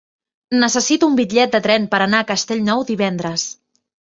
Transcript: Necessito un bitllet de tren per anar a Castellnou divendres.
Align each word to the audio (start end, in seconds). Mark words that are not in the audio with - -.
Necessito 0.61 1.09
un 1.11 1.19
bitllet 1.19 1.51
de 1.57 1.61
tren 1.67 1.85
per 1.93 2.01
anar 2.07 2.23
a 2.23 2.27
Castellnou 2.33 2.83
divendres. 2.89 3.47